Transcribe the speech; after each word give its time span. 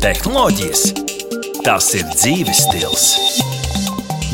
tehnoloģijas. 0.00 0.82
Tas 1.64 1.90
ir 1.96 2.06
dzīves 2.14 2.62
stils. 2.64 3.04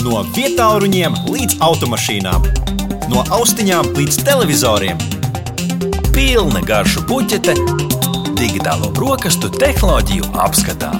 No 0.04 0.22
vietālu 0.36 0.84
ruņiem 0.84 1.16
līdz 1.26 1.56
automašīnām, 1.66 2.46
no 3.10 3.24
austiņām 3.34 3.90
līdz 3.96 4.20
televizoriem. 4.28 5.00
Pilna 6.14 6.62
garšu 6.66 7.02
puķete, 7.10 7.56
digitālo 8.38 8.92
brokastu 8.94 9.50
tehnoloģiju 9.56 10.30
apskatā. 10.46 10.92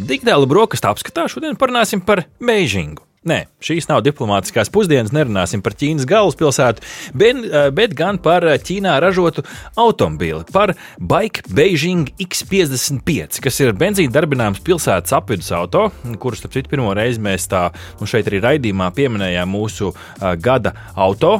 Digitāla 0.00 0.50
brokastu 0.50 0.90
apskatā 0.90 1.28
šodien 1.30 1.54
parunāsim 1.60 2.02
par 2.02 2.26
Beidžingu. 2.42 3.09
Nē, 3.20 3.42
šīs 3.60 3.84
nav 3.84 3.98
diplomātiskās 4.00 4.70
pusdienas, 4.72 5.10
nerunāsim 5.12 5.60
par 5.60 5.74
Ķīnas 5.76 6.06
galvaspilsētu, 6.08 6.80
bet, 7.20 7.40
eh, 7.44 7.66
bet 7.68 7.92
gan 7.92 8.16
par 8.16 8.46
eh, 8.48 8.54
Ķīnā 8.56 8.94
ražotu 9.04 9.42
automobīli, 9.76 10.46
par 10.48 10.72
Bike 10.96 11.42
Beijing 11.52 12.08
X55, 12.16 13.42
kas 13.44 13.60
ir 13.60 13.76
benzīna 13.76 14.14
darbināms 14.14 14.62
pilsētas 14.64 15.12
apvidus 15.12 15.52
auto, 15.52 15.90
kurus, 16.16 16.40
starp 16.40 16.54
citu, 16.56 16.70
pirmo 16.72 16.94
reizi 16.96 17.20
mēs 17.20 17.44
tā, 17.52 17.66
nu 18.00 18.08
šeit 18.08 18.30
arī 18.30 18.40
raidījumā 18.40 18.88
pieminējām 18.96 19.52
mūsu 19.52 19.90
uh, 19.92 20.32
gada 20.40 20.72
auto 20.96 21.34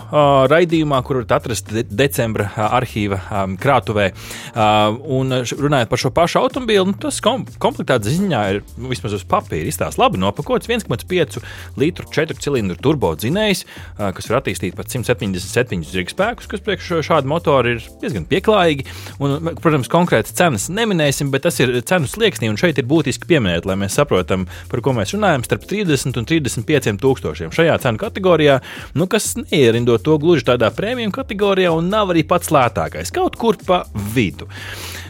raidījumā, 0.53 1.01
kur 1.01 1.23
varat 1.23 1.33
atrast 1.39 1.73
de 1.73 1.87
decembra 1.89 2.51
arhīva 2.77 3.23
krātuvē. 3.61 4.11
Un 5.17 5.33
runājot 5.49 5.91
par 5.91 6.03
šo 6.03 6.13
pašu 6.15 6.41
automobīli, 6.43 6.85
nu, 6.91 6.97
tas 7.01 7.23
kom 7.25 7.47
komplektāts 7.63 8.11
ziņā 8.11 8.43
ir 8.53 8.63
nu, 8.77 8.91
vismaz 8.93 9.17
uz 9.17 9.25
papīra 9.29 9.71
izstāsts 9.71 10.01
labi 10.01 10.21
nopakots 10.21 10.69
1,5 10.69 11.41
litru 11.81 12.07
4 12.11 12.39
cilindru 12.43 12.77
turbo 12.81 13.13
dzinējs, 13.19 13.65
kas 13.99 14.31
var 14.31 14.41
attīstīt 14.41 14.77
pat 14.79 14.91
177 14.93 15.87
zirgspēkus, 15.91 16.49
kas 16.51 16.65
priekš 16.67 16.93
šāda 17.07 17.31
motora 17.31 17.75
ir 17.75 17.85
diezgan 18.03 18.27
pieklājīgi. 18.31 18.87
Un, 19.23 19.53
protams, 19.61 19.91
konkrētas 19.93 20.35
cenas 20.37 20.69
neminēsim, 20.73 21.31
bet 21.35 21.45
tas 21.47 21.61
ir 21.63 21.75
cenu 21.87 22.11
slieksnī, 22.11 22.51
un 22.51 22.59
šeit 22.61 22.81
ir 22.81 22.89
būtiski 22.91 23.29
pieminēt, 23.31 23.69
lai 23.69 23.79
mēs 23.81 23.99
saprotam, 23.99 24.47
par 24.71 24.85
ko 24.85 24.95
mēs 24.97 25.15
runājam, 25.17 25.45
starp 25.47 25.67
30 25.71 26.21
un 26.21 26.29
35 26.29 27.01
tūkstošiem 27.03 27.55
šajā 27.55 27.77
cenu 27.85 28.01
kategorijā, 28.01 28.61
nu, 28.99 29.09
kas 29.11 29.33
neierindo 29.41 29.99
to 30.03 30.17
gluži 30.23 30.49
tādā 30.53 30.73
prēmiju 30.75 31.15
kategorijā 31.21 31.75
un 31.77 31.93
nav 31.93 32.15
arī 32.15 32.25
pats 32.29 32.53
lētākais, 32.55 33.13
kaut 33.15 33.39
kur 33.41 33.61
pa 33.67 33.85
vidu. 34.15 34.49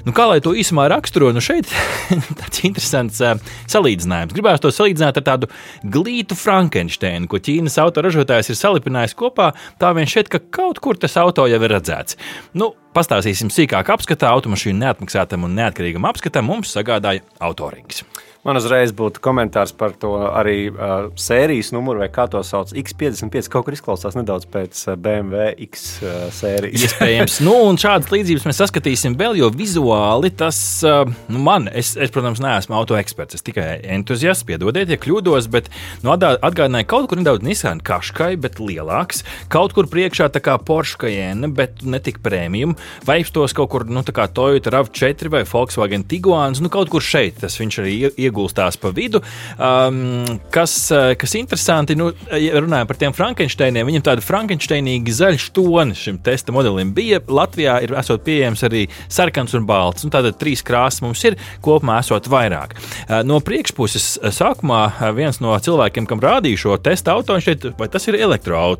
Nu, 0.07 0.15
kā 0.17 0.27
lai 0.31 0.41
to 0.45 0.55
īsumā 0.57 0.87
raksturo, 0.93 1.31
nu 1.35 1.43
šeit 1.45 1.71
tāds 2.41 2.63
interesants 2.67 3.21
uh, 3.25 3.37
salīdzinājums. 3.71 4.35
Gribētu 4.37 4.67
to 4.67 4.75
salīdzināt 4.75 5.21
ar 5.21 5.27
tādu 5.27 5.51
glītu 5.85 6.39
Frankensteinu, 6.39 7.29
ko 7.31 7.41
Ķīnas 7.43 7.79
autoražotājs 7.83 8.53
ir 8.53 8.61
salipinājis 8.61 9.17
kopā. 9.19 9.53
Tā 9.81 9.93
vien 9.97 10.09
šķiet, 10.11 10.33
ka 10.33 10.43
kaut 10.61 10.81
kur 10.83 11.01
tas 11.01 11.19
auto 11.21 11.47
jau 11.51 11.61
ir 11.61 11.77
redzēts. 11.77 12.19
Nu, 12.57 12.73
pastāstīsim 12.97 13.53
sīkāk 13.53 13.93
apskatā. 13.95 14.33
Automašīnu 14.35 14.83
neatmaksātam 14.85 15.47
un 15.47 15.57
neatkarīgam 15.59 16.09
apskatam 16.11 16.51
mums 16.51 16.75
sagādāja 16.75 17.25
autorings. 17.39 18.05
Man 18.41 18.57
uzreiz 18.57 18.89
būtu 18.97 19.21
komentārs 19.21 19.75
par 19.77 19.93
to 20.01 20.15
arī 20.25 20.71
uh, 20.71 21.11
sērijas 21.21 21.75
numuru, 21.75 22.01
vai 22.01 22.07
kā 22.09 22.25
to 22.33 22.41
sauc. 22.47 22.71
X55 22.73 23.51
kaut 23.53 23.67
kur 23.67 23.75
izklausās 23.77 24.15
nedaudz 24.17 24.47
pēc 24.49 24.79
BMW 24.97 25.51
X 25.67 25.83
uh, 26.01 26.15
sērijas. 26.33 26.87
Iespējams, 26.87 27.37
nu, 27.45 27.53
un 27.69 27.77
šādas 27.81 28.09
līdzības 28.09 28.47
mēs 28.49 28.63
saskatīsim 28.63 29.19
vēl, 29.21 29.37
jo 29.43 29.51
vizuāli 29.53 30.31
tas 30.33 30.57
uh, 30.89 31.03
nu, 31.29 31.43
man, 31.45 31.69
es, 31.69 31.93
es, 32.01 32.13
protams, 32.15 32.41
neesmu 32.41 32.79
auto 32.79 32.97
eksperts. 32.97 33.37
Es 33.37 33.45
tikai 33.45 33.75
entuziasts, 33.99 34.49
piedodiet, 34.49 34.89
ja 34.89 34.97
kļūdos, 35.03 35.51
bet 35.53 35.69
nu, 36.01 36.15
atgādināju 36.17 36.89
kaut 36.89 37.11
kur 37.13 37.21
nedaudz 37.21 37.45
Nissan 37.45 37.85
Kaškai, 37.85 38.39
bet 38.41 38.57
lielāks. 38.57 39.21
Kaut 39.53 39.77
kur 39.77 39.91
priekšā 39.93 40.31
tā 40.33 40.41
kā 40.41 40.57
Porsche 40.57 40.97
Cayenne, 41.05 41.53
bet 41.61 41.85
ne 41.85 42.01
tik 42.01 42.23
premium. 42.25 42.73
Vai 43.07 43.21
tos 43.25 43.55
kaut 43.57 43.71
kur, 43.73 43.85
nu, 43.89 44.03
tā 44.07 44.15
kā 44.17 44.27
Toyota 44.33 44.73
RAV4 44.75 45.31
vai 45.33 45.43
Volkswagen 45.49 46.05
Tiguans, 46.09 46.61
nu, 46.63 46.71
kaut 46.73 46.91
kur 46.93 47.05
šeit 47.05 47.41
tas 47.41 47.57
viņš 47.61 47.79
arī 47.83 47.95
iegulstās 48.11 48.79
pa 48.81 48.93
vidu. 48.95 49.23
Um, 49.57 50.25
kas, 50.53 50.75
uh, 50.95 51.13
kas 51.19 51.37
interesanti, 51.39 51.97
nu, 51.99 52.11
ja 52.35 52.61
runājot 52.61 52.91
par 52.91 53.01
tiem 53.01 53.17
Frankensteiniem, 53.17 53.89
viņam 53.89 54.07
tāda 54.11 54.25
frankensteinīga 54.25 55.15
zaļa 55.15 55.51
toni 55.57 55.97
šim 55.99 56.21
testa 56.25 56.55
modelim 56.55 56.93
bija. 56.97 57.21
Latvijā 57.31 57.79
ir 57.85 57.95
esot 58.01 58.25
pieejams 58.27 58.65
arī 58.67 58.87
sarkans 59.09 59.55
un 59.59 59.67
balts. 59.69 60.05
Nu, 60.07 60.13
tātad 60.15 60.39
trīs 60.41 60.65
krāsas 60.67 61.05
mums 61.05 61.23
ir, 61.29 61.39
kopumā 61.65 62.01
esot 62.05 62.29
vairāk. 62.31 62.77
Uh, 62.77 63.21
no 63.27 63.41
priekšpuses 63.45 64.11
uh, 64.21 64.31
sākumā 64.35 64.83
viens 65.17 65.41
no 65.43 65.57
cilvēkiem, 65.57 66.09
kam 66.11 66.23
rādīja 66.23 66.65
šo 66.65 66.79
testa 66.83 67.15
auto, 67.17 67.37
viņš 67.37 67.49
šeit, 67.51 67.69
vai 67.79 67.89
tas 67.93 68.07
ir 68.09 68.19
elektroautorāts. 68.21 68.79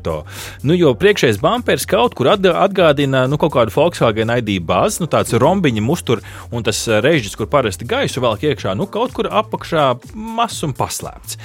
Nu, 0.65 0.75
jo 0.77 0.93
priekšējais 0.97 1.39
bumpers 1.41 1.87
kaut 1.89 2.15
kur 2.17 2.31
atgādina 2.31 3.25
nu, 3.29 3.37
kaut 3.41 3.53
kādu 3.55 3.73
Volkswagen 3.73 3.90
ID 3.91 4.61
bāzi, 4.63 5.01
nu, 5.03 5.09
tāds 5.11 5.33
rombiņa 5.33 5.83
mustur 5.83 6.21
un 6.51 6.63
tas 6.63 6.79
režģis, 6.87 7.35
kur 7.35 7.49
parasti 7.51 7.87
gaisu 7.89 8.23
velk 8.23 8.45
iekšā, 8.51 8.75
nu, 8.77 8.87
kaut 8.91 9.13
kur 9.15 9.27
apakšā 9.27 9.87
mazs 10.15 10.63
un 10.67 10.75
paslēpts. 10.77 11.37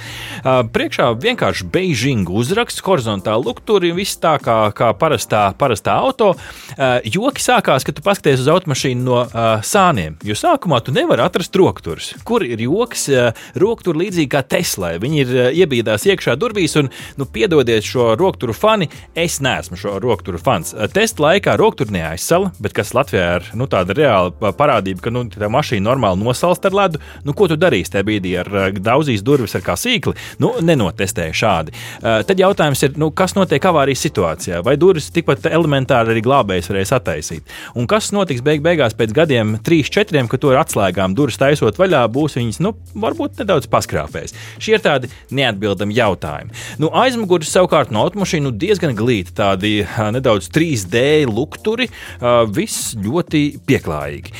Priekšā 0.73 1.09
vienkārši 1.23 1.67
beigžinga 1.73 2.31
uzraksts, 2.31 2.83
horizontāli 2.85 3.47
lukturi, 3.47 3.91
viss 3.95 4.19
tā 4.21 4.37
kā, 4.43 4.57
kā 4.77 4.91
parastā, 4.97 5.49
parastā 5.57 5.97
auto. 6.01 6.33
Joki 7.07 7.43
sākās, 7.43 7.85
kad 7.87 7.97
tu 7.97 8.05
paskaties 8.05 8.43
uz 8.43 8.51
automašīnu 8.53 9.03
no 9.03 9.23
sāniem, 9.65 10.17
jo 10.25 10.37
sākumā 10.37 10.79
tu 10.85 10.95
nevari 10.95 11.25
atrast 11.25 11.55
rokturus. 11.57 12.13
Kur 12.27 12.45
ir 12.45 12.61
joks? 12.63 13.07
Rokturi 13.57 14.05
līdzīgi 14.05 14.31
kā 14.31 14.43
Teslai. 14.47 14.95
Viņi 15.01 15.21
ir 15.23 15.33
iebīdās 15.63 16.07
iekšā 16.09 16.37
durvīs 16.39 16.77
un, 16.79 16.91
nu, 17.17 17.27
piedodiet 17.31 17.85
šo 17.87 18.13
rokturu 18.19 18.55
fani, 18.55 18.89
es 19.17 19.39
neesmu 19.43 19.79
šo 19.79 19.97
rokturu 20.03 20.39
fans. 20.41 20.73
Testa 20.93 21.23
laikā 21.23 21.57
rokturi 21.59 21.95
neaizsala, 22.37 22.51
bet 22.61 22.73
kas 22.75 22.93
Latvijā 22.93 23.37
ir 23.39 23.47
nu, 23.57 23.67
tāda 23.67 23.95
reāla 23.95 24.53
parādība, 24.55 25.01
ka 25.01 25.11
nu, 25.11 25.25
tā 25.29 25.49
mašīna 25.49 25.85
normāli 25.85 26.21
nosalst 26.23 26.65
ar 26.65 26.73
ledu, 26.73 26.99
nu, 27.25 27.33
ko 27.33 27.47
tu 27.47 27.57
darīsi? 27.57 27.91
tajā 27.91 28.05
brīdī 28.05 28.33
ar 28.39 28.47
eh, 28.47 28.71
daudzīs 28.73 29.23
durvis 29.23 29.55
ar 29.55 29.63
kā 29.65 29.75
sīkli, 29.77 30.13
nu, 30.39 30.53
nenotestēja 30.61 31.33
šādi. 31.33 31.73
Eh, 31.73 32.23
tad 32.27 32.39
jautājums 32.39 32.83
ir, 32.83 32.97
nu, 32.97 33.09
kas 33.11 33.35
notiek 33.35 33.63
avārijas 33.63 34.03
situācijā? 34.05 34.61
Vai 34.65 34.77
durvis 34.77 35.09
tikpat 35.13 35.47
elementāri 35.49 36.13
arī 36.13 36.23
glābējs 36.25 36.69
varēs 36.71 36.93
attaisīt? 36.97 37.47
Un 37.77 37.87
kas 37.89 38.11
notiks 38.15 38.43
beig 38.45 38.63
beigās 38.65 38.95
pēc 38.97 39.15
gadiem, 39.15 39.57
trīs, 39.63 39.91
četriem, 39.93 40.27
kad 40.27 40.43
to 40.43 40.51
ir 40.53 40.61
atslēgām, 40.61 41.15
durvis 41.17 41.39
taisot 41.39 41.79
vaļā, 41.79 42.03
būs 42.11 42.37
viņas, 42.39 42.61
nu, 42.65 42.73
varbūt 42.95 43.41
nedaudz 43.41 43.69
paskrāpēs. 43.71 44.35
Šie 44.59 44.77
ir 44.77 44.83
tādi 44.83 45.11
neatbildami 45.31 45.95
jautājumi. 45.97 46.53
Nu, 46.81 46.91
aizmugurē 46.91 47.47
savukārt 47.47 47.93
no 47.93 48.03
automašīnu 48.05 48.51
diezgan 48.59 48.95
glīti, 48.97 49.35
tādi 49.37 49.73
nedaudz 50.17 50.51
3D 50.53 51.07
lukturi, 51.29 51.87
viss 52.53 52.93
ļoti 52.99 53.43
pieklājīgi. 53.67 54.35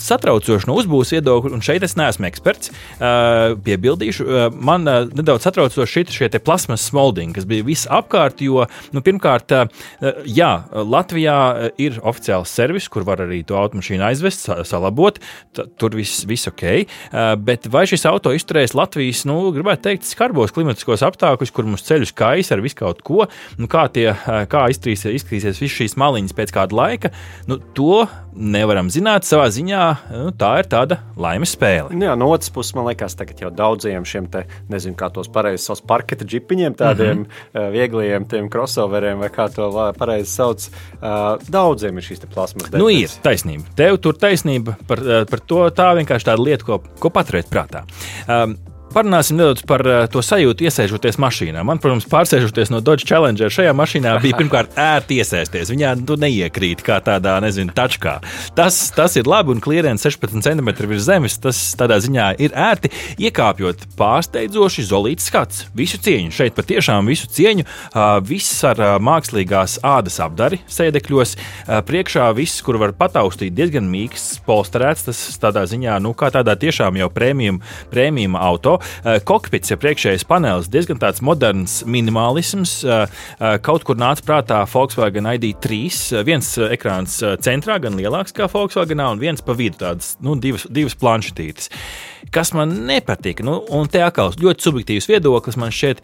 Satraucoši 0.00 0.70
no 0.70 0.78
uzbūves 0.80 1.14
viedokļa, 1.16 1.54
un 1.56 1.64
šeit 1.64 1.86
es 1.86 1.98
neesmu 1.98 2.28
eksperts, 2.30 2.72
Uh, 2.94 3.54
piebildīšu, 3.64 4.26
man 4.64 4.84
nedaudz 4.86 5.44
satraucoši 5.46 6.04
šie 6.14 6.28
plasmas 6.44 6.84
smoldingi, 6.88 7.36
kas 7.38 7.46
bija 7.48 7.64
visapkārt. 7.66 8.42
Jo, 8.44 8.66
nu, 8.94 9.02
pirmkārt, 9.04 9.52
jā, 10.28 10.50
Latvijā 10.72 11.36
ir 11.80 11.98
oficiāls 12.04 12.52
servis, 12.54 12.88
kur 12.92 13.06
var 13.06 13.24
arī 13.24 13.42
to 13.46 13.58
automašīnu 13.58 14.06
aizvest, 14.08 14.48
salabot. 14.68 15.20
Tur 15.80 15.96
viss, 15.96 16.24
viss 16.28 16.50
ok. 16.50 16.64
Bet 17.44 17.68
vai 17.72 17.84
šis 17.90 18.06
auto 18.10 18.34
izturēs 18.34 18.76
Latvijas, 18.76 19.24
nu, 19.28 19.38
gribētu 19.54 19.88
teikt, 19.88 20.08
skarbos 20.08 20.54
klimatiskos 20.54 21.04
apstākļus, 21.06 21.54
kur 21.54 21.68
mums 21.68 21.86
ceļus 21.88 22.14
kais 22.16 22.52
ar 22.54 22.62
visu 22.64 22.80
kaut 22.82 23.02
ko, 23.06 23.28
nu, 23.60 23.70
kā, 23.70 23.86
tie, 23.94 24.10
kā 24.50 24.66
iztrīsies, 24.72 25.20
izskatīsies 25.20 25.62
visas 25.62 25.78
šīs 25.80 25.98
maliņas 26.00 26.36
pēc 26.36 26.54
kāda 26.54 26.78
laika, 26.78 27.14
nu, 27.50 27.58
to 27.76 28.04
nevaram 28.34 28.88
zināt. 28.92 29.26
Savā 29.28 29.46
ziņā 29.54 29.82
nu, 30.10 30.32
tā 30.38 30.50
ir 30.62 30.68
tāda 30.70 30.98
laimes 31.20 31.54
spēle. 31.54 31.94
Jā, 32.02 32.16
no 32.18 32.30
otras 32.34 32.50
puses, 32.54 32.74
man 32.76 32.88
liekas, 32.88 33.16
tagad 33.18 33.40
jau 33.44 33.50
daudziem 33.54 34.06
šiem 34.08 34.26
te, 34.32 34.44
nezinu, 34.72 34.96
kā 34.98 35.10
tos 35.14 35.30
pareizi 35.32 35.64
sauc, 35.64 35.84
parketa 35.88 36.26
džipiņiem, 36.26 36.76
tādiem 36.78 37.12
mm 37.14 37.24
-hmm. 37.24 37.62
uh, 37.66 37.70
viegliem 37.74 38.28
tiem 38.28 38.50
crossoveriem, 38.50 39.18
vai 39.18 39.30
kā 39.30 39.48
to 39.54 39.70
pareizi 39.98 40.30
sauc, 40.30 40.68
uh, 40.68 41.38
daudziem 41.48 41.98
ir 41.98 42.04
šīs 42.04 42.26
plasmas. 42.34 42.70
Nu, 42.72 42.88
ir 42.88 43.10
taisnība. 43.22 43.64
Tev 43.76 43.98
tur 43.98 44.14
taisnība 44.14 44.76
par, 44.86 44.98
uh, 44.98 45.24
par 45.30 45.40
to. 45.40 45.70
Tā 45.70 45.94
vienkārši 45.94 46.26
tāda 46.26 46.42
lieta, 46.42 46.64
ko, 46.64 46.82
ko 46.98 47.10
paturēt 47.10 47.50
prātā. 47.50 47.84
Um, 48.28 48.56
Parunāsim 48.94 49.34
nedaudz 49.34 49.64
par 49.66 49.82
uh, 49.82 50.04
to 50.06 50.20
sajūtu, 50.22 50.68
iesēžoties 50.68 51.16
mašīnā. 51.18 51.64
Man, 51.66 51.80
protams, 51.82 52.04
pārsēžoties 52.06 52.70
no 52.70 52.78
Dodge 52.78 53.02
Challenger 53.08 53.50
šajā 53.50 53.72
mašīnā 53.74 54.12
bija 54.22 54.38
pirmkārt 54.38 54.76
ērti 54.78 55.16
iesēsties. 55.18 55.72
Viņā 55.74 55.96
tu 56.06 56.14
neiekrīt 56.22 56.84
kā 56.86 57.00
tādā, 57.02 57.32
nezinu, 57.42 57.74
tačkā. 57.74 58.20
Tas, 58.54 58.78
tas 58.94 59.16
ir 59.18 59.26
labi, 59.26 59.50
un 59.50 59.62
klients 59.64 60.06
16 60.06 60.46
cm 60.46 60.70
virs 60.86 61.08
zemes. 61.08 61.34
Tas 61.42 61.58
tādā 61.80 61.96
ziņā 62.04 62.28
ir 62.46 62.54
ērti. 62.54 62.92
Iekāpjot 63.26 63.82
pārsteidzoši 63.98 64.86
zolīts 64.86 65.26
skats. 65.26 65.64
Visu 65.74 65.98
cieņu 65.98 66.30
šeit 66.38 66.54
patiešām 66.54 67.10
visu 67.10 67.26
cieņu. 67.34 67.66
Viss 68.30 68.62
ar 68.70 68.78
mākslīgās 69.02 69.80
ādas 69.82 70.20
apdari 70.22 70.60
sēdekļos. 70.70 71.34
Priekšā 71.90 72.28
viss, 72.38 72.62
kur 72.62 72.78
var 72.78 72.94
pataustīt, 72.94 73.58
diezgan 73.58 73.90
mīksts, 73.90 74.38
polsterēts. 74.46 75.08
Tas 75.10 75.26
tādā 75.42 75.66
ziņā, 75.66 75.98
nu, 76.06 76.14
kā 76.14 76.30
tādā 76.30 76.54
tiešām 76.62 77.02
jau 77.02 77.10
prēmijuma 77.10 78.46
auto. 78.46 78.78
Kokpits, 79.28 79.72
ja 79.72 79.78
priekšējais 79.80 80.26
panelis, 80.28 80.70
diezgan 80.72 81.00
tāds 81.02 81.22
moderns 81.24 81.80
minimalisms. 81.88 82.76
Kaut 83.64 83.86
kur 83.86 83.98
nāca 84.00 84.26
prātā 84.26 84.60
Volkswagen 84.70 85.28
ID3, 85.34 86.22
viens 86.26 86.52
ekrāns 86.68 87.18
centrā, 87.44 87.78
gan 87.82 87.98
lielāks 87.98 88.34
kā 88.36 88.48
Volkswagen, 88.50 89.02
un 89.04 89.22
viens 89.22 89.44
pa 89.44 89.56
vidu 89.56 89.80
tādas 89.82 90.14
nu, 90.24 90.36
divas, 90.40 90.66
divas 90.70 90.96
planšetītes. 91.00 91.70
Kas 92.34 92.54
man 92.56 92.72
nepatika, 92.88 93.44
nu, 93.46 93.60
un 93.74 93.90
te 93.90 94.02
atkal 94.04 94.32
ļoti 94.40 94.68
subjektīvs 94.68 95.10
viedoklis 95.10 95.58
man 95.60 95.74
šķiet, 95.74 96.00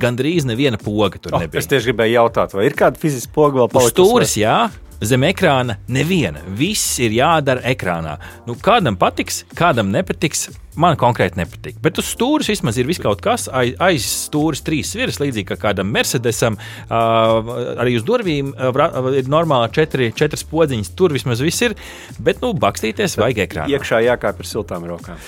gandrīz 0.00 0.46
neviena 0.48 0.78
poga 0.80 1.18
tur 1.18 1.34
oh, 1.34 1.42
nebija. 1.42 1.62
Es 1.62 1.68
tieši 1.70 1.90
gribēju 1.90 2.18
jautāt, 2.18 2.54
vai 2.56 2.68
ir 2.68 2.76
kāda 2.78 3.00
fiziska 3.00 3.34
poga 3.34 3.62
vēl 3.62 3.72
palikusi? 3.72 3.96
Stūris, 3.96 4.36
jā. 4.40 4.60
Zem 5.00 5.24
ekrāna 5.24 5.78
neviena. 5.88 6.42
Viss 6.58 6.98
ir 7.00 7.14
jādara 7.16 7.64
ekrānā. 7.70 8.18
Nu, 8.44 8.52
kādam 8.60 8.98
patiks, 9.00 9.46
kādam 9.56 9.88
nepatiks. 9.94 10.50
Man 10.80 10.96
konkrēti 11.00 11.40
nepatīk. 11.40 11.78
Bet 11.84 11.98
uz 12.00 12.08
stūres 12.14 12.48
vismaz 12.50 12.78
ir 12.80 12.88
kaut 13.02 13.20
kas. 13.24 13.46
Aiz, 13.52 13.74
aiz 13.82 14.06
stūres 14.26 14.64
trīs 14.64 14.92
virsmas, 14.96 15.20
līdzīgi 15.22 15.48
kā 15.50 15.58
kādam 15.60 15.90
Mercedesam. 15.92 16.56
Uh, 16.88 17.76
arī 17.80 17.98
uz 17.98 18.04
durvīm 18.06 18.52
uh, 18.54 19.10
ir 19.16 19.30
normāli 19.30 19.70
četri, 19.76 20.10
četras 20.16 20.44
podziņas. 20.48 20.92
Tur 20.96 21.14
vismaz 21.16 21.42
viss 21.44 21.66
ir. 21.66 21.76
Bet, 22.18 22.40
nu, 22.44 22.52
bakstīties 22.56 23.18
vajag 23.20 23.44
ekrānā. 23.46 23.72
Iekšā 23.76 24.02
jākāp 24.06 24.40
ar 24.40 24.48
siltām 24.48 24.86
rokām. 24.88 25.20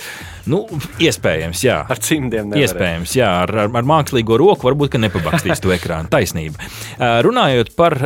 Nu, 0.51 0.65
iespējams, 0.99 1.61
jā. 1.63 1.77
Ar 1.87 2.01
cimdiem 2.03 2.49
nevarēja. 2.51 2.67
Iespējams, 2.73 3.13
jā. 3.15 3.29
Ar, 3.45 3.53
ar, 3.67 3.71
ar 3.79 3.87
mākslīgo 3.87 4.39
roku 4.41 4.67
varbūt 4.67 4.99
nepabakstīs 4.99 5.63
to 5.63 5.71
ekrānu. 5.75 6.11
Taisnība. 6.13 6.59
Uh, 6.97 7.21
runājot 7.27 7.75
par 7.79 7.99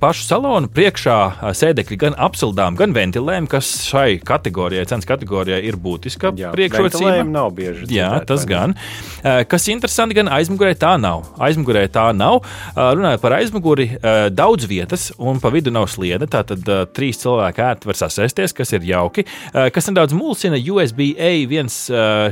pašu 0.00 0.26
salonu, 0.26 0.70
priekšā 0.72 1.18
sēdekļi 1.56 1.98
gan 2.00 2.16
apsildām, 2.26 2.76
gan 2.78 2.94
ventilēm, 2.96 3.46
kas 3.50 3.68
šai 3.86 4.18
kategorijai, 4.26 4.86
cenas 4.90 5.08
kategorijai 5.08 5.62
ir 5.66 5.78
būtiska 5.80 6.32
priekšrocība. 6.34 6.85
Nav 7.32 7.50
bieži. 7.56 7.88
Jā, 7.94 8.10
tas 8.26 8.46
gan. 8.48 8.76
Kas 9.22 9.66
interesanti, 9.72 10.16
gan 10.18 10.30
aizmugurē 10.32 10.74
tā 10.78 10.94
nav. 11.00 11.24
Aizmugurē 11.42 11.86
tā 11.92 12.08
nav. 12.16 12.42
Runājot 12.76 13.22
par 13.22 13.36
aizmuguri, 13.38 13.88
daudz 14.36 14.68
vietas 14.70 15.08
un 15.18 15.40
pa 15.42 15.50
vidu 15.54 15.72
nav 15.74 15.88
sliede. 15.92 16.28
Tātad 16.30 16.62
trīs 16.96 17.20
cilvēki 17.22 17.64
ērti 17.66 17.90
var 17.90 18.00
sasēsties, 18.00 18.54
kas 18.56 18.74
ir 18.76 18.86
jauki. 18.86 19.26
Kas 19.52 19.90
nedaudz 19.90 20.14
mulsina 20.16 20.60
USB-A 20.60 21.32
viens 21.50 21.78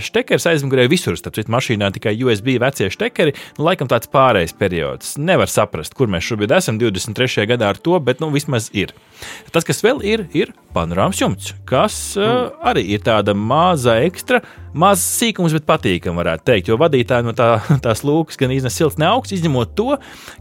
štekers 0.08 0.48
aizmugurē 0.52 0.86
visur. 0.90 1.18
Starp 1.18 1.38
citu, 1.38 1.52
mašīnā 1.54 1.90
tikai 1.96 2.14
USB 2.22 2.56
vecie 2.62 2.90
štekeri. 2.92 3.34
Nu, 3.58 3.66
laikam 3.68 3.90
tāds 3.90 4.10
pārējais 4.12 4.54
periods. 4.58 5.14
Nevar 5.20 5.50
saprast, 5.50 5.96
kur 5.98 6.10
mēs 6.12 6.26
šobrīd 6.28 6.54
esam 6.56 6.78
23. 6.80 7.46
gadā 7.50 7.72
ar 7.74 7.80
to, 7.80 7.98
bet 8.02 8.22
nu, 8.22 8.30
vismaz 8.34 8.70
ir. 8.76 8.94
Tas, 9.54 9.66
kas 9.66 9.82
vēl 9.84 10.02
ir, 10.04 10.26
ir 10.36 10.52
panorāmas 10.74 11.20
jumts, 11.20 11.52
kas 11.68 11.96
uh, 12.18 12.50
arī 12.66 12.84
ir 12.96 13.04
tāda 13.06 13.34
maza 13.38 13.96
ekstra, 14.04 14.33
etc. 14.34 14.63
mazs 14.75 15.05
sīkums, 15.21 15.55
bet 15.56 15.67
patīkami, 15.69 16.19
varētu 16.19 16.47
teikt. 16.50 16.71
Jo 16.71 16.79
vadītāji 16.81 17.26
no 17.26 17.35
tā, 17.37 17.49
tās 17.85 18.05
lūkas 18.06 18.38
gan 18.41 18.55
iznes 18.55 18.76
silts 18.76 18.99
ne 19.00 19.09
augsts, 19.09 19.37
izņemot 19.38 19.75
to, 19.79 19.97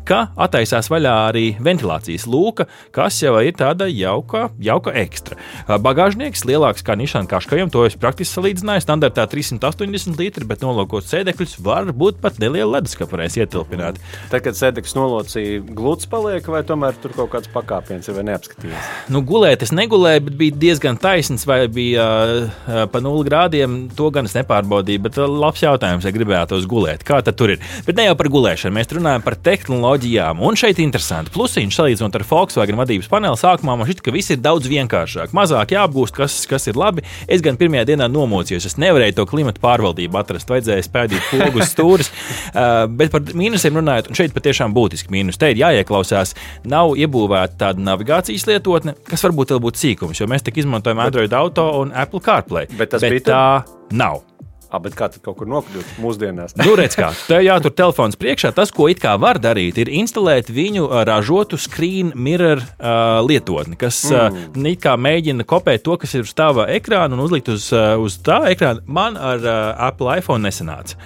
ka 0.08 0.26
attaisās 0.46 0.90
vaļā 0.92 1.14
arī 1.30 1.46
ventilācijas 1.64 2.26
lūka, 2.30 2.68
kas 2.96 3.22
jau 3.24 3.36
ir 3.44 3.56
tāda 3.60 3.88
jauka, 3.92 4.48
jauka 4.64 4.94
ekstra. 5.04 5.38
Bagāžnieks 5.84 6.46
lielāks 6.50 6.86
kā 6.86 6.98
Nišana 7.00 7.30
Kaškajam, 7.32 7.72
to 7.74 7.86
es 7.88 7.98
praktiski 8.00 8.40
salīdzināju, 8.40 8.86
standartā 8.86 9.26
380 9.32 10.20
litri, 10.20 10.48
bet 10.50 10.66
nolokot 10.66 11.08
sēdekļus 11.08 11.60
var 11.64 11.92
būt 11.96 12.20
pat 12.24 12.40
neliela 12.42 12.80
leduskapa 12.80 13.16
varēs 13.16 13.38
ietilpināt. 13.42 14.00
Tad, 14.32 14.42
kad 14.46 14.58
sēdekļus 14.58 14.98
nolocīja, 14.98 15.62
glūts 15.78 16.10
paliek, 16.10 16.48
vai 16.50 16.64
tomēr 16.68 16.98
tur 17.02 17.14
kaut 17.16 17.32
kāds 17.36 17.52
pakāpiens 17.54 18.10
ir 18.10 18.18
vai 18.18 18.26
neapskatījis? 18.32 18.92
Nu, 19.14 19.24
gulēt 19.28 19.66
es 19.66 19.74
negulēju, 19.76 20.26
bet 20.28 20.38
bija 20.40 20.58
diezgan 20.66 21.00
taisns, 21.02 21.46
vai 21.50 21.64
bija 21.72 22.06
uh, 22.08 22.84
pa 22.92 23.02
nulli 23.04 23.28
grādiem. 23.30 23.78
To 23.98 24.10
gan 24.14 24.23
es 24.30 24.36
nepārbaudīju, 24.38 25.04
bet 25.06 25.20
labs 25.22 25.64
jautājums, 25.64 26.06
ja 26.08 26.14
gribētu 26.16 26.60
uz 26.60 26.68
gulēt. 26.70 27.06
Kā 27.08 27.22
tad 27.26 27.38
tur 27.40 27.56
ir? 27.56 27.64
Bet 27.88 28.00
ne 28.00 28.08
jau 28.08 28.16
par 28.20 28.30
gulēšanu, 28.34 28.76
mēs 28.78 28.92
runājam 28.94 29.26
par 29.26 29.38
tehnoloģijām. 29.46 30.44
Un 30.44 30.60
šeit 30.60 30.80
ir 30.80 30.88
interesanti. 30.88 31.34
Plusiņš 31.34 31.80
salīdzinot 31.80 32.18
ar 32.20 32.26
Volkswagen 32.30 32.80
vadības 32.80 33.10
paneli, 33.12 33.40
sākumā 33.40 33.78
man 33.80 33.90
šķiet, 33.90 34.04
ka 34.06 34.16
viss 34.16 34.34
ir 34.34 34.42
daudz 34.44 34.70
vienkāršāk. 34.72 35.34
Mazāk 35.36 35.76
jāapgūst, 35.76 36.16
kas, 36.18 36.40
kas 36.50 36.70
ir 36.72 36.80
labi. 36.80 37.06
Es 37.28 37.44
gan 37.46 37.60
pirmajā 37.60 37.88
dienā 37.92 38.10
nomocījos, 38.12 38.68
es 38.70 38.80
nevarēju 38.82 39.18
to 39.20 39.28
klimatu 39.30 39.62
pārvaldību 39.64 40.20
atrast, 40.22 40.50
vajadzēja 40.52 40.88
spēdīt 40.88 41.30
pogu 41.32 41.66
stūris. 41.66 42.12
uh, 42.54 42.86
bet 43.00 43.14
par 43.14 43.26
mīnusiem 43.38 43.80
runājot, 43.80 44.10
un 44.12 44.20
šeit 44.20 44.36
patiešām 44.36 44.76
būtiski 44.76 45.14
mīnus. 45.14 45.40
Te 45.42 45.52
ir 45.54 45.62
jāieklausās, 45.62 46.36
nav 46.70 46.96
iebūvēta 47.00 47.60
tāda 47.66 47.86
navigācijas 47.92 48.48
lietotne, 48.50 48.96
kas 49.10 49.26
varbūt 49.28 49.56
vēl 49.56 49.64
būtu 49.68 49.84
sīkums, 49.84 50.22
jo 50.22 50.30
mēs 50.32 50.46
tik 50.46 50.62
izmantojam 50.64 51.04
Android 51.04 51.34
Auto 51.38 51.70
un 51.82 51.94
Apple 51.96 52.24
CarPlay. 52.24 52.70
Bet 52.78 52.94
tas 52.96 53.04
bet 53.04 53.18
bija 53.18 53.28
tā 53.30 53.46
nav. 53.92 54.22
Ah, 54.74 54.80
bet 54.82 54.96
kā 54.98 55.06
tad 55.14 55.22
kaut 55.22 55.36
kur 55.38 55.50
nokļūt 55.52 55.98
mūsdienās? 56.02 56.56
Nu, 56.58 56.72
redz, 56.74 56.96
kā 56.98 57.12
tev 57.28 57.44
jātur 57.46 57.76
telefons 57.78 58.18
priekšā. 58.18 58.50
Tas, 58.58 58.72
ko 58.74 58.88
it 58.90 59.04
kā 59.04 59.12
var 59.22 59.38
darīt, 59.38 59.78
ir 59.78 59.92
instalēt 60.02 60.50
viņu 60.50 60.88
ražotu 61.06 61.60
screen 61.62 62.10
mirror 62.18 62.58
uh, 62.58 63.20
lietotni, 63.22 63.78
kas 63.78 64.00
mm. 64.10 64.58
uh, 64.58 64.72
kā 64.82 64.96
mēģina 64.98 65.46
kopēt 65.46 65.86
to, 65.86 66.00
kas 66.02 66.18
ir 66.18 66.26
uz 66.26 66.34
tava 66.34 66.66
ekrāna 66.74 67.14
un 67.14 67.22
uzlikt 67.22 67.54
uz, 67.54 67.68
uh, 67.70 67.94
uz 68.02 68.18
tā 68.26 68.40
ekrāna. 68.50 68.82
Man 68.90 69.14
ar 69.14 69.46
uh, 69.46 69.60
Apple 69.92 70.18
iPhone 70.18 70.42
nesanāca 70.50 70.98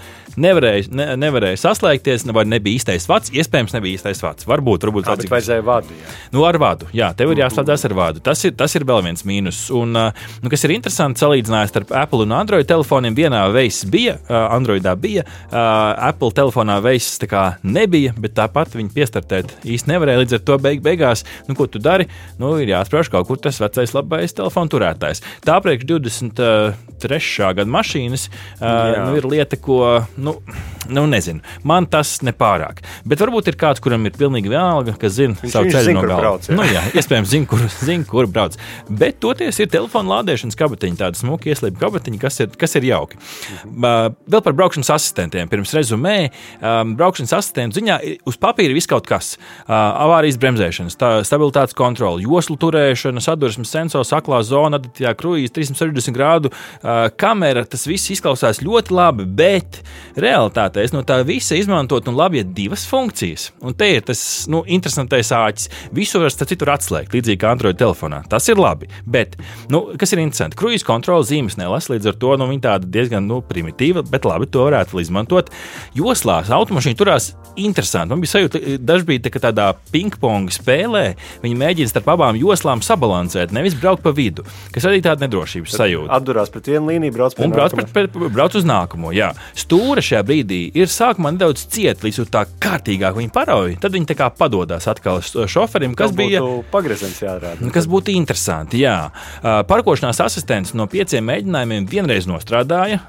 nevarēja, 0.41 0.87
ne, 0.95 1.07
nevarēja 1.19 1.59
saslēgties, 1.61 2.25
vai 2.35 2.45
nebija 2.49 2.79
īstais 2.79 3.07
vats. 3.09 3.31
Iespējams, 3.33 3.75
nebija 3.75 3.97
īstais 3.97 4.21
vats. 4.23 4.47
Varbūt, 4.47 4.85
varbūt 4.87 5.07
tāds 5.09 5.25
ir. 5.25 5.31
Vajadzēja 5.31 5.65
vādu. 5.65 5.95
Jā. 5.97 6.15
Nu, 6.35 6.43
ar 6.47 6.59
vādu. 6.61 6.89
Jā, 6.95 7.11
tev 7.17 7.33
ir 7.33 7.41
jāslēdzas 7.43 7.87
ar 7.89 7.95
vādu. 7.97 8.23
Tas 8.25 8.43
ir, 8.47 8.53
tas 8.57 8.75
ir 8.77 8.85
vēl 8.87 9.03
viens 9.07 9.25
mīnus. 9.27 9.63
Un, 9.75 9.95
nu, 9.97 10.51
kas 10.53 10.65
ir 10.67 10.75
interesanti, 10.75 11.21
salīdzinājot 11.23 11.73
starp 11.73 11.93
Apple 12.03 12.27
un 12.27 12.35
Android 12.37 12.69
telefoniem, 12.69 13.17
vienā 13.17 13.43
veisā 13.53 13.89
bija, 13.91 14.17
Androidā 14.29 14.93
bija, 14.99 15.25
Apple 15.51 16.33
telefonā 16.37 16.79
veisas 16.85 17.17
nebija, 17.65 18.13
bet 18.17 18.35
tāpat 18.37 18.75
viņi 18.77 18.93
piestartēt 18.95 19.55
īsti 19.67 19.91
nevarēja. 19.93 20.23
Līdz 20.23 20.37
ar 20.37 20.43
to 20.47 20.57
beig 20.61 20.83
beigās, 20.85 21.23
nu, 21.47 21.55
ko 21.57 21.67
tu 21.71 21.81
dari, 21.83 22.07
nu, 22.41 22.53
ir 22.61 22.71
jāsprāž 22.71 23.11
kaut 23.13 23.29
kur 23.29 23.41
tas 23.41 23.59
vecais 23.61 23.93
labais 23.95 24.35
telefona 24.37 24.71
turētājs. 24.71 25.23
Tā 25.45 25.57
priekš 25.63 25.87
23. 25.89 27.51
gada 27.57 27.69
mašīnas 27.77 28.27
nu, 28.61 29.17
ir 29.17 29.29
lieta, 29.29 29.59
ko. 29.61 29.79
Nu, 30.17 30.26
nu, 30.27 30.35
nu, 30.89 31.05
nezinu. 31.09 31.43
Man 31.67 31.87
tas 31.91 32.17
nepārāk. 32.25 32.81
Bet 33.07 33.21
varbūt 33.23 33.51
ir 33.51 33.57
kāds, 33.59 33.81
kuram 33.83 34.05
ir 34.07 34.15
pilnīgi 34.17 34.51
vienalga, 34.51 34.95
kas 34.99 35.17
zina 35.17 35.37
viņš, 35.39 35.53
savu 35.53 35.71
ceļu 35.73 35.95
no 35.97 36.03
galvas. 36.07 36.49
Nu, 36.51 36.65
jā, 36.67 36.83
iespējams, 36.97 37.31
zina, 37.31 37.49
kur, 37.49 37.63
zin, 37.81 38.05
kur 38.07 38.29
brauc. 38.31 38.57
Bet 38.87 39.19
toties 39.23 39.59
ir 39.63 39.71
telefona 39.73 40.17
lādēšanas 40.17 40.57
kabatiņa, 40.59 40.99
tāda 41.01 41.19
smuka 41.19 41.51
ieslēgta 41.51 41.81
kabatiņa, 41.81 42.21
kas 42.21 42.41
ir, 42.43 42.51
kas 42.59 42.77
ir 42.79 42.87
jauki. 42.89 43.19
Uh, 43.67 44.09
vēl 44.29 44.43
par 44.45 44.55
braukšanas 44.57 44.91
asistentiem. 44.97 45.49
Pirms 45.51 45.73
rezumē, 45.75 46.17
um, 46.61 46.95
braukšanas 46.99 47.35
asistentu 47.39 47.79
ziņā 47.79 47.99
uz 48.27 48.39
papīra 48.41 48.75
viss 48.77 48.89
kaut 48.89 49.07
kas. 49.09 49.35
Uh, 49.65 49.73
avārijas 49.75 50.39
bremzēšanas, 50.41 50.97
tā, 50.99 51.11
stabilitātes 51.27 51.77
kontrole, 51.77 52.23
joslu 52.25 52.57
turēšana, 52.61 53.23
sadursmes 53.23 53.71
sensors, 53.73 54.13
aklā 54.15 54.41
zona, 54.47 54.79
aditīvā 54.81 55.13
kruīze, 55.19 55.53
360 55.55 56.15
grādu 56.15 56.51
uh, 56.51 57.07
kamera. 57.19 57.65
Tas 57.67 57.87
viss 57.89 58.11
izklausās 58.13 58.61
ļoti 58.65 58.95
labi, 58.95 59.27
bet 59.37 59.81
realitātē 60.21 60.83
es 60.85 60.93
no 60.95 61.03
tā 61.07 61.19
visa 61.27 61.57
izmantotu, 61.57 62.11
un 62.11 62.17
labi, 62.17 62.41
ja 62.41 62.47
divas 62.57 62.85
funkcijas. 62.89 63.51
Un 63.61 63.75
te 63.77 63.89
ir 63.95 64.05
tas 64.07 64.21
nu, 64.51 64.63
interesantais 64.65 65.31
āķis. 65.35 65.69
Visu 65.95 66.21
var 66.21 66.33
citur 66.33 66.71
atslēgt, 66.73 67.15
līdzīgi 67.15 67.41
kā 67.41 67.53
Android 67.55 67.79
telefonā. 67.79 68.23
Tas 68.29 68.47
ir 68.51 68.59
labi. 68.61 68.89
Bet, 69.05 69.37
nu, 69.73 69.83
kas 69.99 70.13
ir 70.13 70.23
interesanti, 70.23 70.57
kruīzes 70.59 70.85
kontrole 70.87 71.25
zīmes 71.27 71.57
nelasa, 71.59 71.93
līdz 71.93 72.11
ar 72.11 72.19
to 72.21 72.35
nu, 72.39 72.49
viņa 72.51 72.65
tāda 72.67 72.91
diezgan 72.97 73.27
nu, 73.29 73.41
primitīva, 73.45 74.03
bet 74.07 74.27
labi, 74.27 74.49
to 74.51 74.67
varētu 74.67 75.01
izmantot. 75.03 75.51
Joslās 75.97 76.51
automašīna 76.53 76.97
turās 76.99 77.31
interesanti. 77.57 78.13
Man 78.13 78.23
bija 78.23 78.35
sajūta, 78.35 78.61
ka 78.61 78.77
daži 78.87 79.07
bija 79.07 79.25
tā, 79.27 79.41
tādā 79.49 79.67
ping-pong 79.91 80.51
spēlē. 80.53 81.05
Viņi 81.43 81.59
mēģina 81.61 81.91
starp 81.91 82.11
abām 82.15 82.37
joslām 82.39 82.83
sabalansēt, 82.85 83.53
nevis 83.55 83.77
braukt 83.77 84.03
pa 84.05 84.13
vidu, 84.15 84.45
kas 84.75 84.87
arī 84.89 85.01
tāda 85.05 85.25
nedrošības 85.25 85.77
sajūta. 85.77 86.11
Atdurās 86.17 86.51
pret 86.53 86.69
vienu 86.71 86.91
līniju, 86.91 87.15
brauc, 87.15 87.37
un 87.41 87.53
brauc, 87.53 87.75
pret, 87.77 87.93
pret, 87.93 88.17
brauc 88.33 88.57
uz 88.57 88.67
nākamo. 88.67 89.13
Jā. 89.15 89.31
Stūra 89.57 90.03
šajā 90.07 90.23
brīdī 90.27 90.59
ir 90.77 90.91
sākumā 90.91 91.33
nedaudz 91.35 91.65
cieta, 91.71 92.05
līdz 92.07 92.27
tā 92.33 92.45
kārtīgāk 92.63 93.17
viņa 93.17 93.33
parauja. 93.35 93.77
Tad 93.81 93.95
viņi 93.95 94.09
tā 94.11 94.29
padodas 94.33 94.87
atkal 94.89 95.21
šoferim, 95.23 95.95
kas 95.97 96.13
Tam 96.13 96.19
bija 96.19 96.43
pagrieziens 96.71 97.19
jārāda. 97.21 97.71
Kas 97.73 97.87
būtu 97.89 98.13
interesanti. 98.15 98.81
Jā. 98.83 99.09
Parkošanās 99.67 100.21
asistents 100.23 100.73
no 100.77 100.87
pieciem 100.91 101.25
mēģinājumiem 101.27 101.87
vienreiz 101.91 102.27
nostrādāja. 102.29 103.01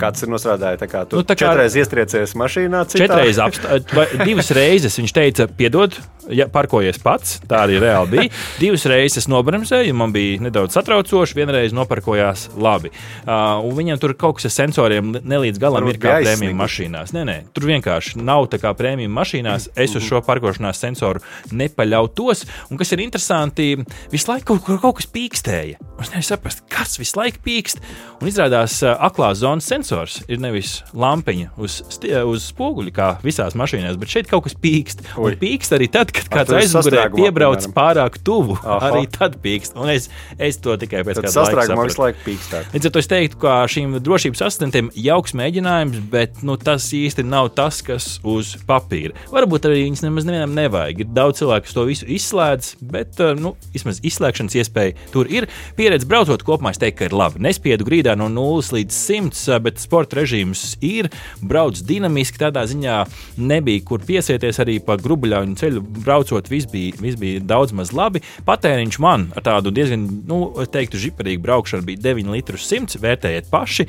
Kāds 0.00 0.24
ir 0.24 0.32
nostrādājis? 0.32 0.82
Tā 0.82 0.88
kā 0.90 1.04
tu 1.08 1.20
nu, 1.20 1.26
tā 1.26 1.36
kā 1.38 1.52
četreiz 1.52 1.76
iestriecies 1.78 2.34
mašīnā, 2.38 2.84
citā? 2.90 3.06
četreiz 3.06 3.40
apstāties. 3.42 4.16
Divas 4.24 4.50
reizes 4.58 4.98
viņš 4.98 5.14
teica, 5.16 5.48
piedod, 5.58 5.96
ja 6.32 6.48
parkojies 6.52 7.00
pats, 7.02 7.38
tā 7.48 7.64
arī 7.66 7.78
reāli 7.82 8.16
bija. 8.16 8.28
Divas 8.60 8.86
reizes 8.90 9.22
es 9.22 9.28
nobremzēju, 9.30 9.94
man 9.98 10.14
bija 10.14 10.42
nedaudz 10.46 10.76
satraucoši, 10.78 11.38
vienreiz 11.38 11.74
noparkojās 11.76 12.48
labi. 12.56 12.92
Uh, 13.22 13.62
viņam 13.76 14.00
tur 14.02 14.16
kaut 14.18 14.38
kas 14.38 14.50
ar 14.50 14.56
sensoriem 14.56 15.12
nelīdz 15.18 15.60
galam 15.62 15.82
Varbūt 15.82 15.98
ir 15.98 16.02
kā 16.02 16.18
prēmiju 16.22 16.56
mašīnās. 16.58 17.14
Nē, 17.16 17.24
nē, 17.28 17.36
tur 17.54 17.68
vienkārši 17.70 18.22
nav 18.22 18.48
tā 18.52 18.60
kā 18.62 18.72
prēmiju 18.78 19.12
mašīnās. 19.12 19.70
Es 19.76 19.96
uz 19.98 20.06
šo 20.06 20.22
parkošanās 20.26 20.80
sensoru 20.82 21.22
nepaļautos. 21.52 22.44
Un 22.70 22.80
kas 22.80 22.92
ir 22.94 23.04
interesanti, 23.04 23.74
visu 24.12 24.30
laiku 24.30 24.56
kaut, 24.56 24.80
kaut 24.82 25.00
kas 25.00 25.10
pīkstēja. 25.12 25.80
Es 26.02 26.10
nevaru 26.10 26.26
saprast, 26.26 26.64
kas 26.72 26.96
visu 26.98 27.18
laiku 27.20 27.42
pīkst. 27.44 27.82
Un 28.22 28.30
izrādās, 28.30 28.78
ka 28.82 28.94
aklā 29.08 29.32
zonas 29.38 29.66
sensors 29.70 30.20
ir 30.30 30.40
nevis 30.42 30.80
lampiņa 30.98 31.52
uz, 31.62 31.80
uz 32.02 32.48
spoguļa, 32.50 32.94
kā 32.94 33.08
visās 33.22 33.56
mašīnās, 33.58 33.98
bet 34.00 34.12
šeit 34.12 34.30
kaut 34.30 34.46
kas 34.46 34.56
pīkst. 34.58 35.04
Un 35.20 35.36
pīkst 35.38 35.76
arī 35.76 35.88
tad, 35.92 36.12
kad 36.14 36.30
kāds 36.32 36.54
aizmugurē 36.58 37.06
piebrauc 37.14 37.66
pārāk 37.74 38.18
tuvu. 38.24 38.58
Aha. 38.62 38.90
Arī 38.90 39.06
tad 39.12 39.38
pīkst. 39.42 39.76
Un 39.78 39.92
es, 39.92 40.08
es 40.38 40.58
to 40.62 40.76
tikai 40.80 41.04
pēc 41.06 41.22
kāda 41.22 41.46
laika 41.46 41.66
sapratu. 41.68 41.88
visu 41.88 42.02
laiku 42.02 42.24
pīkstēt. 42.26 42.72
Līdz 42.74 42.88
ar 42.88 42.94
to 42.94 43.02
es 43.02 43.10
teiktu, 43.10 43.40
ka 43.42 43.56
šīm 43.70 43.96
drošības 44.02 44.44
asistentiem 44.48 44.90
jauks 44.98 45.36
mēģinājums, 45.38 46.02
bet 46.12 46.42
nu, 46.46 46.56
tas 46.60 46.86
īsti 46.94 47.24
nav 47.26 47.50
tas, 47.56 47.80
kas 47.84 48.18
uz 48.28 48.54
papīra. 48.68 49.16
Varbūt 49.32 49.68
arī 49.68 49.86
viņas 49.86 50.04
nemaz 50.04 50.26
nevienam 50.28 50.54
nevajag. 50.56 51.02
Ir 51.02 51.12
daudz 51.16 51.40
cilvēku, 51.40 51.66
kas 51.66 51.76
to 51.76 51.86
visu 51.88 52.08
izslēdz, 52.12 52.72
bet 52.92 53.22
nu, 53.40 53.54
vismaz 53.74 54.02
izslēgšanas 54.04 54.56
iespēja 54.60 54.96
tur 55.14 55.30
ir. 55.32 55.48
Pieredze 55.78 56.08
braucot 56.08 56.44
kopumā, 56.46 56.74
es 56.74 56.80
teiktu, 56.82 57.00
ka 57.00 57.08
ir 57.08 57.16
labi. 57.16 57.42
Nespiedu 57.44 57.86
grīdā 57.88 58.14
no 58.18 58.28
0 58.32 58.76
līdz 58.76 58.98
100, 58.98 59.58
bet 59.64 59.80
sporta 59.82 60.20
režīms 60.20 60.76
ir. 60.84 61.08
Brauc 61.40 61.80
dinamiski, 61.88 62.40
tādā 62.42 62.64
ziņā 62.68 62.98
nebija 63.40 63.84
kur 63.88 64.04
piesieties 64.06 64.60
arī 64.62 64.78
pa 64.84 64.98
grubuļāņu 65.00 65.58
ceļu. 65.60 65.84
Braucot, 66.02 66.50
viss 66.52 66.70
bija, 66.70 66.96
vis 67.02 67.16
bija 67.20 67.42
daudz 67.52 67.74
maz 67.76 67.94
labi. 67.96 68.22
Patēriņš 68.46 69.00
man 69.02 69.28
ar 69.36 69.46
tādu 69.46 69.72
diezgan, 69.74 70.06
nu, 70.28 70.42
teiktu, 70.72 71.00
žiparīgu 71.02 71.42
braukšanu 71.44 71.86
bija 71.88 72.02
9 72.12 72.32
litrus 72.36 72.68
100. 72.70 73.00
Vērtējiet 73.02 73.50
paši. 73.52 73.88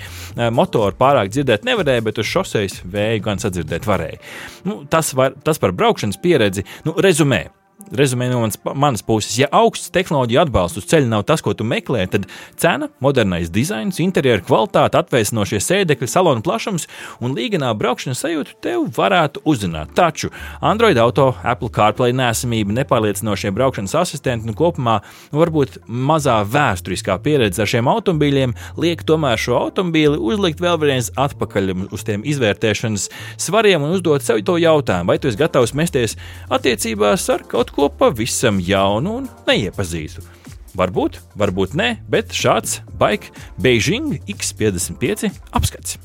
Motoru 0.54 0.96
pārāk 1.00 1.32
dzirdēt 1.34 1.66
nevarēja, 1.68 2.06
bet 2.06 2.13
uz 2.22 2.30
šoseis 2.30 2.82
vēju 2.86 3.24
gan 3.26 3.42
sadzirdēt 3.42 3.88
varēja. 3.90 4.22
Nu, 4.68 4.84
tas, 4.90 5.14
var, 5.18 5.36
tas 5.46 5.62
par 5.62 5.76
braukšanas 5.78 6.22
pieredzi. 6.24 6.66
Nu, 6.88 6.96
rezumē 6.98 7.46
rezumē 7.92 8.30
no 8.32 8.42
manas 8.74 9.04
puses, 9.06 9.36
ja 9.38 9.48
augsts 9.52 9.92
tehnoloģija 9.94 10.46
atbalsts 10.46 10.80
uz 10.82 10.88
ceļa 10.90 11.10
nav 11.10 11.26
tas, 11.30 11.44
ko 11.44 11.54
tu 11.58 11.66
meklē, 11.68 12.06
tad 12.12 12.26
cena, 12.60 12.90
modernais 13.04 13.52
dizains, 13.54 14.00
interjera 14.04 14.42
kvalitāte, 14.44 14.98
atvēsinošie 15.00 15.60
sēdekļi, 15.62 16.10
salona 16.10 16.44
plašums 16.46 16.88
un 17.24 17.36
līganā 17.38 17.74
braukšanas 17.78 18.24
sajūta 18.24 18.58
tev 18.64 18.88
varētu 18.98 19.44
uzzināt. 19.50 19.94
Taču 19.98 20.32
Android 20.62 20.98
auto, 21.02 21.32
Apple 21.44 21.72
CarPlay 21.74 22.16
nesamība, 22.18 22.76
nepārliecinošie 22.80 23.54
braukšanas 23.56 23.96
asistenti 24.02 24.50
un 24.50 24.58
kopumā 24.58 25.00
varbūt 25.34 25.82
mazā 25.88 26.40
vēsturiskā 26.50 27.20
pieredze 27.24 27.64
ar 27.64 27.70
šiem 27.70 27.90
automobīļiem 27.92 28.56
liek 28.82 29.06
tomēr 29.08 29.42
šo 29.42 29.60
automobīli 29.68 30.18
uzlikt 30.18 30.64
vēl 30.64 30.80
vienreiz 30.82 31.12
atpakaļ 31.20 31.74
uz 31.94 32.08
tiem 32.08 32.26
izvērtēšanas 32.28 33.10
svariem 33.42 33.86
un 33.86 33.96
uzdot 33.98 34.26
sev 34.26 34.42
to 34.48 34.58
jautājumu, 34.62 35.12
vai 35.12 35.20
tu 35.22 35.30
esi 35.30 35.40
gatavs 35.40 35.76
mesties 35.78 36.18
attiecībās 36.54 37.30
ar 37.34 37.46
kaut 37.50 37.63
ko 37.72 37.88
pavisam 37.88 38.60
jaunu 38.60 39.20
un 39.22 39.30
neiepazīstu. 39.48 40.26
Varbūt, 40.74 41.20
varbūt 41.38 41.76
nē, 41.78 41.90
bet 42.10 42.34
šāds 42.34 42.82
bike 42.98 43.30
Beijing 43.62 44.18
X55 44.26 45.30
apskats. 45.54 46.00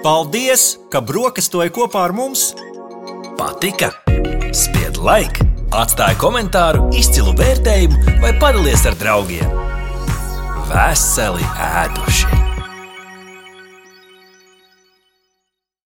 Paldies, 0.00 0.78
ka 0.88 1.02
brokastoji 1.04 1.74
kopā 1.76 2.06
ar 2.08 2.16
mums! 2.16 2.54
Patika! 3.36 3.92
Spied 4.56 4.96
laiku, 4.96 5.44
atstāja 5.76 6.16
komentāru, 6.20 6.88
izcilu 6.96 7.36
vērtējumu 7.36 8.20
vai 8.24 8.32
padalies 8.40 8.88
ar 8.88 8.96
draugiem! 9.00 9.58
Veseli 10.72 11.44
ēdošie! 11.68 12.39